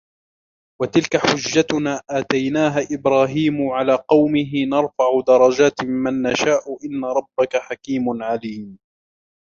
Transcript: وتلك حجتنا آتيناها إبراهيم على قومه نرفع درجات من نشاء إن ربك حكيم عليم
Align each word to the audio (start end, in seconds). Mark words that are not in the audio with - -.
وتلك 0.81 1.17
حجتنا 1.17 2.01
آتيناها 2.09 2.79
إبراهيم 2.91 3.67
على 3.71 3.95
قومه 3.95 4.51
نرفع 4.69 5.21
درجات 5.27 5.81
من 5.83 6.21
نشاء 6.21 6.61
إن 6.85 7.05
ربك 7.05 7.57
حكيم 7.57 8.23
عليم 8.23 8.77